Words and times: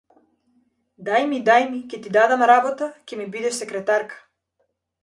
Дај 1.09 1.27
ми, 1.33 1.41
дај 1.49 1.67
ми, 1.75 1.83
ќе 1.93 2.01
ти 2.07 2.15
дадам 2.17 2.47
работа, 2.55 2.89
ќе 3.07 3.21
ми 3.21 3.31
бидеш 3.39 3.63
секретарка! 3.63 4.21